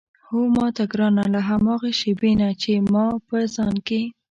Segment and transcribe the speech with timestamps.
[0.27, 4.01] هو ماته ګرانه له هماغه شېبې نه چې ما په ځان کې.